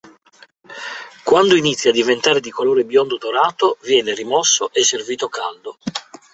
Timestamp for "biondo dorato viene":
2.85-4.15